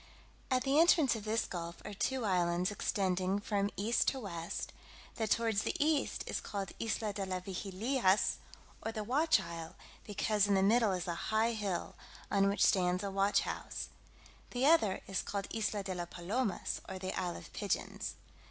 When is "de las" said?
7.13-7.43